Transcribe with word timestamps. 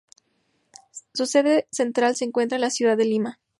Su 1.13 1.27
sede 1.27 1.67
central 1.71 2.15
se 2.15 2.25
encuentra 2.25 2.55
en 2.55 2.61
la 2.63 2.71
ciudad 2.71 2.97
de 2.97 3.05
Lima. 3.05 3.39